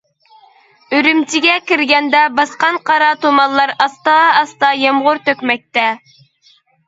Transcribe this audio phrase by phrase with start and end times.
[0.99, 5.85] ئۈرۈمچىگە كىرگەندە باسقان قارا تۇمانلار ئاستا ئاستا يامغۇر تۆكمەكتە.